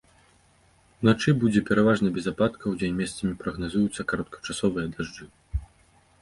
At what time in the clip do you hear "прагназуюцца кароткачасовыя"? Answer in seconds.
3.45-4.87